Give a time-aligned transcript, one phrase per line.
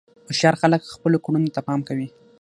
[0.27, 2.07] هوښیار خلک خپلو کړنو ته پام کوي.